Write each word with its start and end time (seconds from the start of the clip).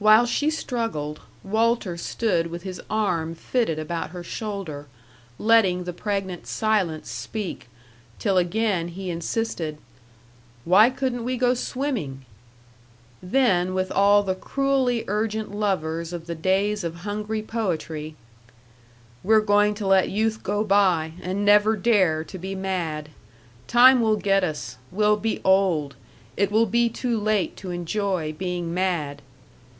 While 0.00 0.26
she 0.26 0.48
struggled, 0.50 1.22
Walter 1.42 1.96
stood 1.96 2.46
with 2.46 2.62
his 2.62 2.80
arm 2.88 3.34
fitted 3.34 3.80
about 3.80 4.10
her 4.10 4.22
shoulder, 4.22 4.86
letting 5.40 5.82
the 5.82 5.92
pregnant 5.92 6.46
silence 6.46 7.10
speak, 7.10 7.66
till 8.20 8.38
again 8.38 8.86
he 8.86 9.10
insisted: 9.10 9.76
"Why 10.64 10.88
couldn't 10.88 11.24
we 11.24 11.36
go 11.36 11.52
swimming?" 11.52 12.24
Then, 13.20 13.74
with 13.74 13.90
all 13.90 14.22
the 14.22 14.36
cruelly 14.36 15.02
urgent 15.08 15.52
lovers 15.52 16.12
of 16.12 16.28
the 16.28 16.36
days 16.36 16.84
of 16.84 16.98
hungry 17.02 17.42
poetry: 17.42 18.14
"We're 19.24 19.40
going 19.40 19.74
to 19.74 19.86
let 19.88 20.10
youth 20.10 20.44
go 20.44 20.62
by 20.62 21.14
and 21.20 21.44
never 21.44 21.74
dare 21.74 22.22
to 22.22 22.38
be 22.38 22.54
mad. 22.54 23.08
Time 23.66 24.00
will 24.00 24.16
get 24.16 24.44
us 24.44 24.76
we'll 24.92 25.16
be 25.16 25.40
old 25.42 25.96
it 26.36 26.52
will 26.52 26.66
be 26.66 26.88
too 26.88 27.18
late 27.18 27.56
to 27.56 27.72
enjoy 27.72 28.32
being 28.32 28.72
mad." 28.72 29.22